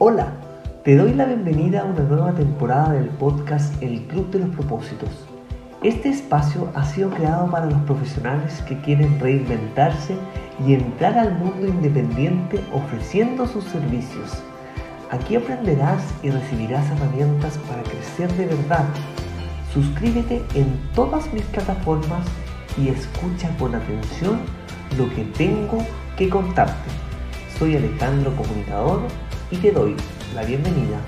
Hola, 0.00 0.28
te 0.84 0.94
doy 0.94 1.12
la 1.12 1.24
bienvenida 1.24 1.80
a 1.80 1.84
una 1.84 2.04
nueva 2.04 2.32
temporada 2.32 2.92
del 2.92 3.08
podcast 3.08 3.82
El 3.82 4.02
Club 4.06 4.30
de 4.30 4.38
los 4.38 4.50
Propósitos. 4.50 5.10
Este 5.82 6.08
espacio 6.10 6.70
ha 6.76 6.84
sido 6.84 7.10
creado 7.10 7.50
para 7.50 7.66
los 7.66 7.80
profesionales 7.80 8.62
que 8.68 8.80
quieren 8.82 9.18
reinventarse 9.18 10.14
y 10.64 10.74
entrar 10.74 11.18
al 11.18 11.34
mundo 11.34 11.66
independiente 11.66 12.60
ofreciendo 12.72 13.44
sus 13.48 13.64
servicios. 13.64 14.40
Aquí 15.10 15.34
aprenderás 15.34 16.00
y 16.22 16.30
recibirás 16.30 16.88
herramientas 16.92 17.58
para 17.68 17.82
crecer 17.82 18.32
de 18.34 18.46
verdad. 18.46 18.84
Suscríbete 19.74 20.44
en 20.54 20.78
todas 20.94 21.32
mis 21.32 21.42
plataformas 21.46 22.24
y 22.80 22.86
escucha 22.90 23.50
con 23.58 23.74
atención 23.74 24.38
lo 24.96 25.12
que 25.12 25.24
tengo 25.36 25.78
que 26.16 26.28
contarte. 26.28 26.88
Soy 27.58 27.74
Alejandro 27.74 28.36
Comunicador 28.36 29.00
y 29.50 29.56
te 29.56 29.72
doy 29.72 29.96
la 30.34 30.44
bienvenida. 30.44 31.02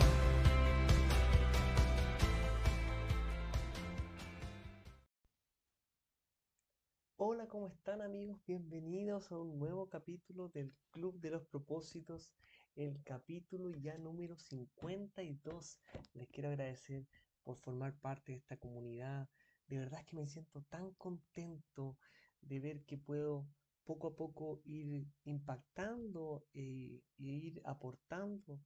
Hola, 7.19 7.47
¿cómo 7.49 7.69
están 7.69 8.01
amigos? 8.01 8.41
Bienvenidos 8.47 9.31
a 9.31 9.39
un 9.39 9.59
nuevo 9.59 9.91
capítulo 9.91 10.49
del 10.49 10.73
Club 10.91 11.21
de 11.21 11.31
los 11.33 11.45
Propósitos, 11.45 12.33
el 12.77 13.03
capítulo 13.05 13.73
ya 13.73 13.99
número 13.99 14.39
52. 14.39 15.79
Les 16.15 16.29
quiero 16.31 16.49
agradecer 16.49 17.07
por 17.45 17.59
formar 17.59 17.95
parte 18.01 18.33
de 18.33 18.39
esta 18.39 18.57
comunidad. 18.57 19.29
De 19.67 19.79
verdad 19.79 20.03
que 20.07 20.17
me 20.17 20.27
siento 20.27 20.63
tan 20.71 20.93
contento 20.95 21.99
de 22.41 22.59
ver 22.59 22.85
que 22.85 22.97
puedo 22.97 23.47
poco 23.85 24.09
a 24.09 24.17
poco 24.17 24.61
ir 24.65 25.07
impactando 25.25 26.45
e, 26.53 27.03
ir 27.19 27.61
aportando 27.65 28.61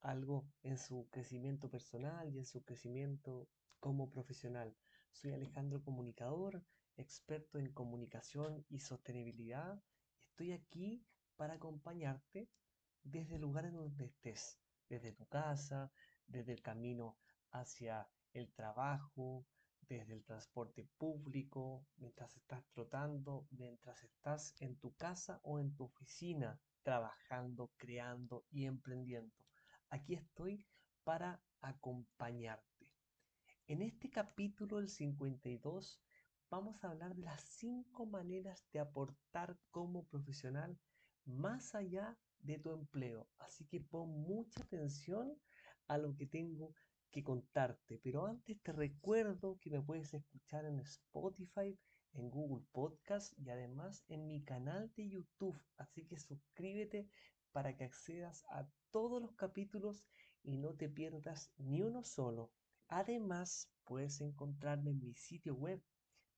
algo 0.00 0.46
en 0.62 0.78
su 0.78 1.08
crecimiento 1.10 1.68
personal 1.68 2.32
y 2.32 2.38
en 2.38 2.46
su 2.46 2.64
crecimiento 2.64 3.48
como 3.78 4.10
profesional. 4.10 4.74
Soy 5.12 5.32
Alejandro 5.32 5.82
Comunicador, 5.82 6.62
experto 6.96 7.58
en 7.58 7.72
comunicación 7.72 8.64
y 8.68 8.78
sostenibilidad. 8.80 9.82
Estoy 10.30 10.52
aquí 10.52 11.04
para 11.36 11.54
acompañarte 11.54 12.48
desde 13.02 13.36
el 13.36 13.42
lugar 13.42 13.64
en 13.64 13.74
donde 13.74 14.04
estés, 14.04 14.58
desde 14.88 15.12
tu 15.12 15.26
casa, 15.26 15.90
desde 16.26 16.52
el 16.52 16.62
camino 16.62 17.18
hacia 17.50 18.08
el 18.32 18.52
trabajo, 18.52 19.46
desde 19.80 20.14
el 20.14 20.24
transporte 20.24 20.88
público, 20.98 21.86
mientras 21.96 22.36
estás 22.36 22.59
mientras 23.50 24.02
estás 24.02 24.52
en 24.58 24.76
tu 24.76 24.92
casa 24.96 25.38
o 25.44 25.60
en 25.60 25.72
tu 25.76 25.84
oficina, 25.84 26.60
trabajando, 26.82 27.70
creando 27.76 28.44
y 28.50 28.64
emprendiendo. 28.64 29.32
Aquí 29.90 30.14
estoy 30.14 30.66
para 31.04 31.40
acompañarte. 31.60 32.92
En 33.68 33.82
este 33.82 34.10
capítulo, 34.10 34.80
el 34.80 34.88
52, 34.88 36.02
vamos 36.50 36.82
a 36.82 36.88
hablar 36.88 37.14
de 37.14 37.22
las 37.22 37.40
cinco 37.42 38.06
maneras 38.06 38.66
de 38.72 38.80
aportar 38.80 39.56
como 39.70 40.04
profesional 40.06 40.76
más 41.24 41.76
allá 41.76 42.18
de 42.40 42.58
tu 42.58 42.72
empleo. 42.72 43.28
Así 43.38 43.66
que 43.66 43.80
pon 43.80 44.10
mucha 44.22 44.62
atención 44.62 45.40
a 45.86 45.96
lo 45.96 46.16
que 46.16 46.26
tengo 46.26 46.74
que 47.12 47.22
contarte. 47.22 48.00
Pero 48.02 48.26
antes 48.26 48.60
te 48.62 48.72
recuerdo 48.72 49.58
que 49.60 49.70
me 49.70 49.80
puedes 49.80 50.12
escuchar 50.12 50.64
en 50.64 50.80
Spotify, 50.80 51.78
en 52.12 52.30
Google 52.30 52.64
Podcast 52.72 53.38
y 53.38 53.50
además 53.50 54.04
en 54.08 54.26
mi 54.26 54.42
canal 54.42 54.90
de 54.96 55.08
YouTube. 55.08 55.60
Así 55.76 56.06
que 56.06 56.18
suscríbete 56.18 57.08
para 57.52 57.76
que 57.76 57.84
accedas 57.84 58.44
a 58.50 58.66
todos 58.90 59.20
los 59.20 59.34
capítulos 59.34 60.06
y 60.42 60.56
no 60.58 60.74
te 60.74 60.88
pierdas 60.88 61.52
ni 61.56 61.82
uno 61.82 62.04
solo. 62.04 62.52
Además, 62.88 63.70
puedes 63.84 64.20
encontrarme 64.20 64.90
en 64.90 65.00
mi 65.00 65.14
sitio 65.14 65.54
web 65.54 65.82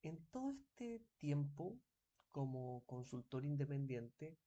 En 0.02 0.25
todo 0.28 0.52
este 0.52 1.06
tiempo, 1.18 1.80
como 2.38 2.84
consultor 2.86 3.44
independiente, 3.46 4.38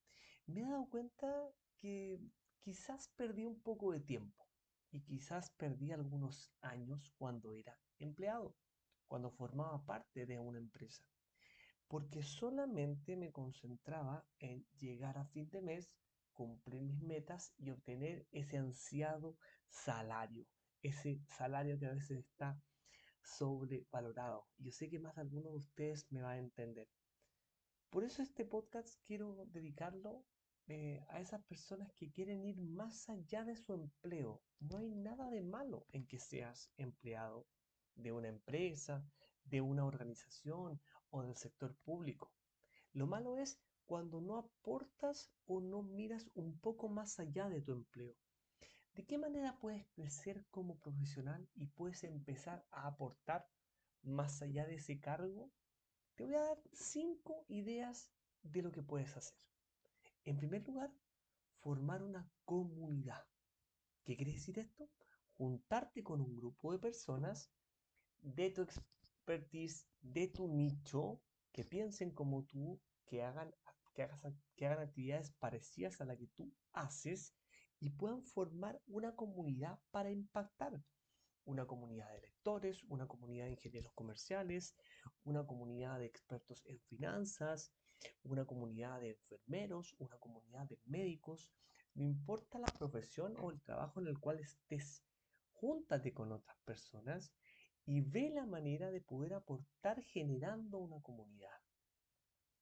me 0.46 0.60
he 0.60 0.62
dado 0.62 0.88
cuenta 0.88 1.26
que 1.74 2.20
quizás 2.60 3.08
perdí 3.16 3.44
un 3.44 3.60
poco 3.60 3.90
de 3.90 3.98
tiempo 3.98 4.46
y 4.92 5.00
quizás 5.00 5.50
perdí 5.56 5.90
algunos 5.90 6.52
años 6.60 7.12
cuando 7.18 7.52
era 7.52 7.76
empleado, 7.98 8.54
cuando 9.08 9.32
formaba 9.32 9.84
parte 9.84 10.24
de 10.24 10.38
una 10.38 10.60
empresa, 10.60 11.04
porque 11.88 12.22
solamente 12.22 13.16
me 13.16 13.32
concentraba 13.32 14.24
en 14.38 14.64
llegar 14.78 15.18
a 15.18 15.24
fin 15.24 15.50
de 15.50 15.60
mes, 15.60 15.90
cumplir 16.32 16.82
mis 16.82 17.02
metas 17.02 17.52
y 17.58 17.70
obtener 17.70 18.24
ese 18.30 18.58
ansiado 18.58 19.36
salario, 19.68 20.46
ese 20.80 21.20
salario 21.26 21.76
que 21.76 21.86
a 21.86 21.94
veces 21.94 22.18
está 22.18 22.56
sobrevalorado. 23.20 24.46
Yo 24.58 24.70
sé 24.70 24.88
que 24.88 25.00
más 25.00 25.16
de 25.16 25.22
alguno 25.22 25.50
de 25.50 25.56
ustedes 25.56 26.06
me 26.12 26.22
va 26.22 26.30
a 26.30 26.38
entender. 26.38 26.86
Por 27.90 28.04
eso 28.04 28.22
este 28.22 28.44
podcast 28.44 28.94
quiero 29.04 29.46
dedicarlo 29.46 30.24
eh, 30.68 31.04
a 31.08 31.18
esas 31.18 31.42
personas 31.42 31.92
que 31.94 32.12
quieren 32.12 32.44
ir 32.44 32.56
más 32.56 33.08
allá 33.08 33.42
de 33.42 33.56
su 33.56 33.74
empleo. 33.74 34.40
No 34.60 34.78
hay 34.78 34.94
nada 34.94 35.28
de 35.28 35.42
malo 35.42 35.86
en 35.90 36.06
que 36.06 36.20
seas 36.20 36.70
empleado 36.76 37.48
de 37.96 38.12
una 38.12 38.28
empresa, 38.28 39.04
de 39.42 39.60
una 39.60 39.84
organización 39.84 40.80
o 41.10 41.22
del 41.22 41.34
sector 41.34 41.74
público. 41.82 42.32
Lo 42.92 43.08
malo 43.08 43.36
es 43.36 43.60
cuando 43.86 44.20
no 44.20 44.38
aportas 44.38 45.32
o 45.46 45.60
no 45.60 45.82
miras 45.82 46.30
un 46.34 46.60
poco 46.60 46.88
más 46.88 47.18
allá 47.18 47.48
de 47.48 47.60
tu 47.60 47.72
empleo. 47.72 48.14
¿De 48.94 49.04
qué 49.04 49.18
manera 49.18 49.58
puedes 49.58 49.84
crecer 49.88 50.46
como 50.52 50.78
profesional 50.78 51.48
y 51.56 51.66
puedes 51.66 52.04
empezar 52.04 52.64
a 52.70 52.86
aportar 52.86 53.48
más 54.02 54.42
allá 54.42 54.64
de 54.64 54.76
ese 54.76 55.00
cargo? 55.00 55.50
Te 56.20 56.26
voy 56.26 56.34
a 56.34 56.42
dar 56.42 56.62
cinco 56.74 57.46
ideas 57.48 58.12
de 58.42 58.60
lo 58.60 58.70
que 58.70 58.82
puedes 58.82 59.16
hacer. 59.16 59.38
En 60.26 60.36
primer 60.36 60.62
lugar, 60.68 60.92
formar 61.62 62.02
una 62.02 62.30
comunidad. 62.44 63.24
¿Qué 64.04 64.18
quiere 64.18 64.32
decir 64.32 64.58
esto? 64.58 64.90
Juntarte 65.38 66.04
con 66.04 66.20
un 66.20 66.36
grupo 66.36 66.72
de 66.72 66.78
personas 66.78 67.50
de 68.20 68.50
tu 68.50 68.60
expertise, 68.60 69.88
de 70.02 70.28
tu 70.28 70.46
nicho, 70.46 71.22
que 71.52 71.64
piensen 71.64 72.10
como 72.10 72.44
tú, 72.44 72.78
que 73.06 73.22
hagan, 73.22 73.54
que, 73.94 74.02
hagan 74.66 74.82
actividades 74.82 75.30
parecidas 75.38 76.02
a 76.02 76.04
la 76.04 76.18
que 76.18 76.26
tú 76.26 76.52
haces 76.74 77.34
y 77.78 77.88
puedan 77.88 78.22
formar 78.24 78.78
una 78.88 79.16
comunidad 79.16 79.80
para 79.90 80.10
impactar. 80.10 80.84
Una 81.50 81.66
comunidad 81.66 82.08
de 82.12 82.20
lectores, 82.20 82.84
una 82.84 83.08
comunidad 83.08 83.46
de 83.46 83.50
ingenieros 83.50 83.92
comerciales, 83.94 84.76
una 85.24 85.44
comunidad 85.44 85.98
de 85.98 86.06
expertos 86.06 86.62
en 86.64 86.78
finanzas, 86.82 87.72
una 88.22 88.44
comunidad 88.44 89.00
de 89.00 89.10
enfermeros, 89.10 89.96
una 89.98 90.16
comunidad 90.18 90.68
de 90.68 90.78
médicos. 90.84 91.50
No 91.94 92.04
importa 92.04 92.60
la 92.60 92.72
profesión 92.72 93.34
o 93.40 93.50
el 93.50 93.60
trabajo 93.62 93.98
en 94.00 94.06
el 94.06 94.20
cual 94.20 94.38
estés, 94.38 95.02
júntate 95.50 96.12
con 96.12 96.30
otras 96.30 96.56
personas 96.64 97.32
y 97.84 98.00
ve 98.00 98.30
la 98.30 98.46
manera 98.46 98.92
de 98.92 99.00
poder 99.00 99.34
aportar 99.34 100.00
generando 100.04 100.78
una 100.78 101.00
comunidad. 101.02 101.59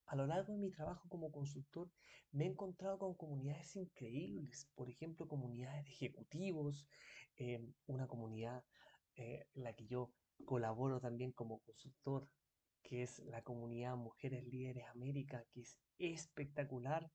A 0.09 0.17
lo 0.17 0.27
largo 0.27 0.55
de 0.55 0.59
mi 0.59 0.71
trabajo 0.71 1.07
como 1.11 1.31
consultor 1.31 1.91
me 2.33 2.45
he 2.45 2.49
encontrado 2.49 2.99
con 2.99 3.15
comunidades 3.15 3.77
increíbles, 3.77 4.67
por 4.75 4.89
ejemplo, 4.89 5.29
comunidades 5.29 5.85
de 5.85 5.91
ejecutivos, 5.91 6.87
em, 7.37 7.75
una 7.87 8.07
comunidad 8.07 8.65
eh, 9.17 9.47
en 9.55 9.65
la 9.65 9.75
que 9.75 9.87
yo 9.87 10.11
colaboro 10.47 10.99
también 10.99 11.33
como 11.33 11.59
consultor, 11.61 12.27
que 12.83 13.03
es 13.03 13.19
la 13.19 13.43
comunidad 13.43 13.97
Mujeres 13.97 14.47
Líderes 14.47 14.87
América, 14.89 15.45
que 15.53 15.61
es 15.61 15.79
espectacular. 15.99 17.11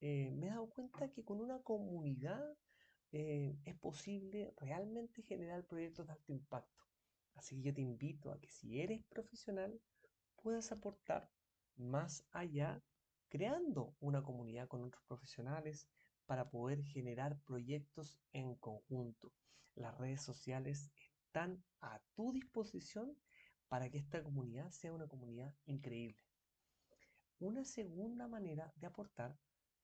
Eh, 0.00 0.30
me 0.32 0.48
he 0.48 0.50
dado 0.50 0.68
cuenta 0.68 1.10
que 1.10 1.24
con 1.24 1.40
una 1.40 1.62
comunidad 1.62 2.44
eh, 3.12 3.56
es 3.64 3.76
posible 3.78 4.52
realmente 4.58 5.22
generar 5.22 5.64
proyectos 5.64 6.06
de 6.06 6.12
alto 6.12 6.32
impacto. 6.32 6.82
Así 7.32 7.56
que 7.56 7.62
yo 7.68 7.74
te 7.74 7.80
invito 7.80 8.30
a 8.30 8.38
que 8.38 8.50
si 8.50 8.78
eres 8.78 9.02
profesional 9.06 9.80
puedas 10.36 10.70
aportar 10.70 11.30
más 11.80 12.24
allá 12.32 12.82
creando 13.28 13.94
una 14.00 14.22
comunidad 14.22 14.68
con 14.68 14.82
otros 14.84 15.02
profesionales 15.04 15.88
para 16.26 16.50
poder 16.50 16.82
generar 16.84 17.40
proyectos 17.40 18.20
en 18.32 18.54
conjunto. 18.56 19.32
Las 19.74 19.96
redes 19.98 20.22
sociales 20.22 20.92
están 21.26 21.64
a 21.80 22.00
tu 22.14 22.32
disposición 22.32 23.16
para 23.68 23.88
que 23.88 23.98
esta 23.98 24.22
comunidad 24.22 24.70
sea 24.70 24.92
una 24.92 25.06
comunidad 25.06 25.54
increíble. 25.64 26.22
Una 27.38 27.64
segunda 27.64 28.28
manera 28.28 28.72
de 28.76 28.86
aportar 28.86 29.36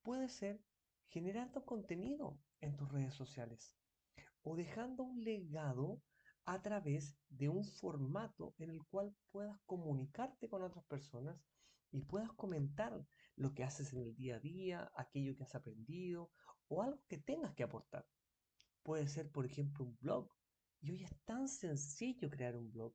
puede 0.03 0.29
ser 0.29 0.61
generando 1.09 1.65
contenido 1.65 2.39
en 2.61 2.77
tus 2.77 2.91
redes 2.93 3.15
sociales. 3.15 3.77
o 4.43 4.55
dejando 4.55 5.03
un 5.03 5.25
legado 5.25 6.01
a 6.45 6.63
través 6.63 7.19
de 7.29 7.49
un 7.49 7.65
formato 7.65 8.55
en 8.59 8.71
el 8.71 8.85
cual 8.85 9.13
puedas 9.33 9.59
comunicarte 9.67 10.49
con 10.49 10.63
otras 10.63 10.85
personas 10.85 11.45
y 11.97 12.03
puedas 12.03 12.31
comentar 12.33 13.07
lo 13.37 13.55
que 13.55 13.65
haces 13.65 13.95
en 13.95 14.03
el 14.03 14.15
día 14.15 14.37
a 14.37 14.41
día, 14.41 14.93
aquello 14.97 15.35
que 15.35 15.45
has 15.45 15.55
aprendido 15.55 16.31
o 16.69 16.83
algo 16.83 17.01
que 17.09 17.17
tengas 17.17 17.55
que 17.55 17.63
aportar. 17.63 18.07
Puede 18.83 19.09
ser, 19.09 19.31
por 19.31 19.47
ejemplo, 19.47 19.87
un 19.87 19.97
blog. 20.03 20.29
Y 20.83 20.91
hoy 20.91 21.05
es 21.05 21.25
tan 21.25 21.49
sencillo 21.49 22.29
crear 22.29 22.55
un 22.55 22.71
blog. 22.71 22.95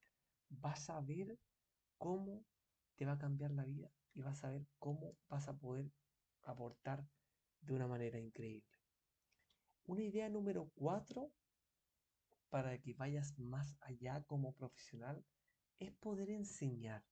Vas 0.49 0.91
a 0.91 1.01
ver 1.01 1.39
cómo 1.97 2.45
te 2.95 3.07
va 3.07 3.13
a 3.13 3.17
cambiar 3.17 3.49
la 3.49 3.65
vida 3.65 3.91
y 4.13 4.21
vas 4.21 4.43
a 4.43 4.51
ver 4.51 4.67
cómo 4.77 5.17
vas 5.29 5.47
a 5.47 5.57
poder 5.57 5.91
aportar 6.47 7.07
de 7.61 7.73
una 7.73 7.87
manera 7.87 8.19
increíble. 8.19 8.77
Una 9.85 10.03
idea 10.03 10.29
número 10.29 10.71
cuatro 10.75 11.31
para 12.49 12.77
que 12.79 12.93
vayas 12.93 13.37
más 13.37 13.77
allá 13.81 14.23
como 14.23 14.53
profesional 14.53 15.23
es 15.79 15.91
poder 15.93 16.29
enseñar 16.29 17.03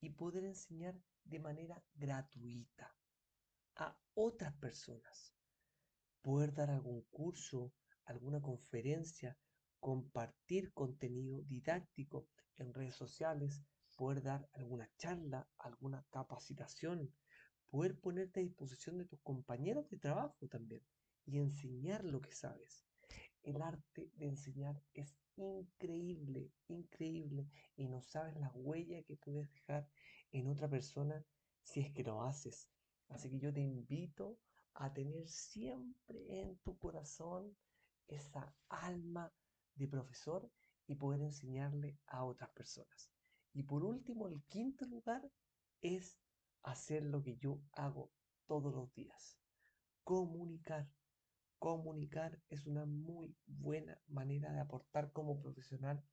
y 0.00 0.10
poder 0.10 0.44
enseñar 0.44 0.94
de 1.24 1.38
manera 1.40 1.82
gratuita 1.94 2.94
a 3.76 3.98
otras 4.14 4.54
personas. 4.54 5.34
Poder 6.22 6.54
dar 6.54 6.70
algún 6.70 7.02
curso, 7.10 7.72
alguna 8.04 8.40
conferencia, 8.40 9.36
compartir 9.80 10.72
contenido 10.72 11.42
didáctico 11.42 12.28
en 12.56 12.72
redes 12.72 12.94
sociales, 12.94 13.62
poder 13.96 14.22
dar 14.22 14.48
alguna 14.52 14.90
charla, 14.96 15.48
alguna 15.58 16.04
capacitación, 16.10 17.12
poder 17.70 17.98
ponerte 17.98 18.40
a 18.40 18.42
disposición 18.42 18.98
de 18.98 19.04
tus 19.04 19.20
compañeros 19.20 19.88
de 19.90 19.98
trabajo 19.98 20.46
también 20.48 20.82
y 21.24 21.38
enseñar 21.38 22.04
lo 22.04 22.20
que 22.20 22.32
sabes. 22.32 22.86
El 23.42 23.62
arte 23.62 24.10
de 24.14 24.26
enseñar 24.26 24.82
es 24.94 25.16
increíble, 25.36 26.50
increíble 26.68 27.48
y 27.76 27.88
no 27.88 28.00
sabes 28.00 28.36
la 28.36 28.50
huella 28.54 29.02
que 29.02 29.16
puedes 29.16 29.50
dejar 29.52 29.88
en 30.32 30.48
otra 30.48 30.68
persona 30.68 31.24
si 31.62 31.80
es 31.80 31.90
que 31.90 32.02
lo 32.02 32.22
haces. 32.22 32.68
Así 33.08 33.30
que 33.30 33.38
yo 33.38 33.52
te 33.52 33.60
invito 33.60 34.38
a 34.74 34.92
tener 34.92 35.28
siempre 35.28 36.40
en 36.40 36.56
tu 36.58 36.76
corazón 36.78 37.56
esa 38.08 38.54
alma 38.68 39.32
de 39.74 39.88
profesor 39.88 40.50
y 40.86 40.94
poder 40.94 41.22
enseñarle 41.22 41.98
a 42.06 42.24
otras 42.24 42.50
personas. 42.50 43.10
Y 43.52 43.62
por 43.62 43.84
último, 43.84 44.28
el 44.28 44.42
quinto 44.44 44.84
lugar 44.86 45.30
es 45.80 46.18
hacer 46.66 47.04
lo 47.04 47.22
que 47.22 47.36
yo 47.36 47.60
hago 47.72 48.10
todos 48.46 48.74
los 48.74 48.92
días. 48.92 49.38
Comunicar. 50.02 50.88
Comunicar 51.58 52.38
es 52.50 52.66
una 52.66 52.84
muy 52.84 53.34
buena 53.46 53.98
manera 54.08 54.52
de 54.52 54.60
aportar 54.60 55.12
como 55.12 55.40
profesional 55.40 56.04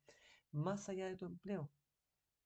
más 0.51 0.87
allá 0.87 1.07
de 1.07 1.17
tu 1.17 1.25
empleo. 1.25 1.71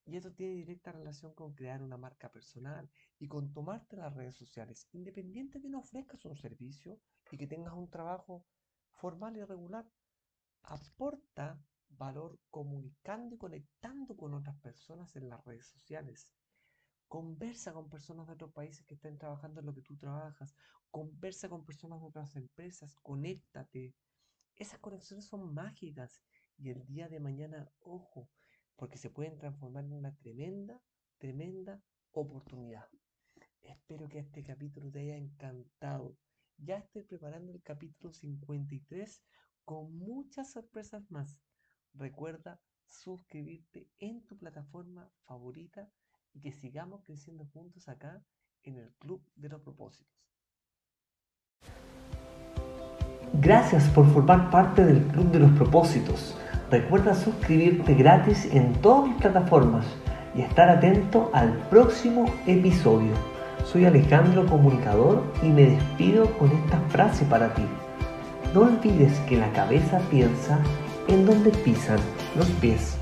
Y 0.05 0.15
esto 0.15 0.31
tiene 0.31 0.53
directa 0.53 0.93
relación 0.93 1.33
con 1.33 1.53
crear 1.53 1.83
una 1.83 1.97
marca 1.97 2.31
personal 2.31 2.89
y 3.19 3.27
con 3.27 3.51
tomarte 3.53 3.97
las 3.97 4.13
redes 4.15 4.37
sociales, 4.37 4.87
independiente 4.93 5.59
de 5.59 5.63
que 5.63 5.69
no 5.69 5.79
ofrezcas 5.79 6.23
un 6.23 6.37
servicio 6.37 7.01
y 7.29 7.37
que 7.37 7.45
tengas 7.45 7.73
un 7.73 7.89
trabajo 7.89 8.45
formal 8.93 9.35
y 9.35 9.43
regular. 9.43 9.85
Aporta 10.63 11.61
valor 11.89 12.39
comunicando 12.49 13.35
y 13.35 13.37
conectando 13.37 14.15
con 14.15 14.33
otras 14.33 14.55
personas 14.61 15.13
en 15.17 15.27
las 15.27 15.43
redes 15.43 15.67
sociales. 15.67 16.33
Conversa 17.07 17.71
con 17.71 17.89
personas 17.89 18.27
de 18.27 18.33
otros 18.33 18.51
países 18.51 18.85
que 18.85 18.95
estén 18.95 19.17
trabajando 19.17 19.61
en 19.61 19.65
lo 19.65 19.73
que 19.73 19.81
tú 19.81 19.95
trabajas. 19.95 20.53
Conversa 20.91 21.47
con 21.47 21.65
personas 21.65 22.01
de 22.01 22.07
otras 22.07 22.35
empresas. 22.35 22.95
Conéctate. 23.01 23.95
Esas 24.55 24.79
conexiones 24.79 25.25
son 25.25 25.53
mágicas. 25.53 26.21
Y 26.57 26.69
el 26.69 26.85
día 26.85 27.07
de 27.07 27.19
mañana, 27.19 27.71
ojo, 27.79 28.29
porque 28.75 28.97
se 28.97 29.09
pueden 29.09 29.37
transformar 29.37 29.85
en 29.85 29.93
una 29.93 30.15
tremenda, 30.15 30.81
tremenda 31.17 31.81
oportunidad. 32.11 32.89
Espero 33.61 34.09
que 34.09 34.19
este 34.19 34.43
capítulo 34.43 34.91
te 34.91 34.99
haya 34.99 35.15
encantado. 35.15 36.17
Ya 36.57 36.77
estoy 36.77 37.03
preparando 37.03 37.53
el 37.53 37.61
capítulo 37.61 38.11
53 38.11 39.23
con 39.63 39.97
muchas 39.97 40.51
sorpresas 40.51 41.09
más. 41.09 41.39
Recuerda 41.93 42.59
suscribirte 42.85 43.89
en 43.99 44.25
tu 44.25 44.37
plataforma 44.37 45.09
favorita 45.25 45.89
y 46.37 46.39
que 46.39 46.51
sigamos 46.51 47.01
creciendo 47.03 47.47
juntos 47.51 47.89
acá 47.89 48.21
en 48.63 48.77
el 48.77 48.91
Club 48.99 49.21
de 49.35 49.49
los 49.49 49.61
Propósitos. 49.61 50.13
Gracias 53.33 53.89
por 53.89 54.05
formar 54.13 54.51
parte 54.51 54.85
del 54.85 55.03
Club 55.07 55.31
de 55.31 55.39
los 55.39 55.51
Propósitos. 55.53 56.37
Recuerda 56.69 57.15
suscribirte 57.15 57.95
gratis 57.95 58.45
en 58.53 58.73
todas 58.81 59.09
mis 59.09 59.17
plataformas 59.17 59.85
y 60.35 60.41
estar 60.41 60.69
atento 60.69 61.31
al 61.33 61.57
próximo 61.69 62.31
episodio. 62.45 63.13
Soy 63.65 63.85
Alejandro 63.85 64.45
Comunicador 64.45 65.23
y 65.41 65.47
me 65.47 65.63
despido 65.63 66.37
con 66.37 66.51
esta 66.51 66.79
frase 66.89 67.25
para 67.25 67.53
ti. 67.53 67.65
No 68.53 68.61
olvides 68.61 69.17
que 69.21 69.37
la 69.37 69.51
cabeza 69.53 69.99
piensa 70.11 70.59
en 71.07 71.25
donde 71.25 71.49
pisan 71.51 71.99
los 72.35 72.49
pies. 72.61 72.96